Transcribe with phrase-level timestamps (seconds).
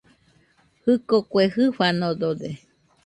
[0.83, 2.49] Jɨko kue jɨfanodode